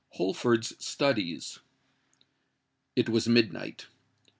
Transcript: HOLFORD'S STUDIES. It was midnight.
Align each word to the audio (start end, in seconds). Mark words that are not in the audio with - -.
HOLFORD'S 0.13 0.83
STUDIES. 0.83 1.59
It 2.95 3.07
was 3.07 3.27
midnight. 3.27 3.85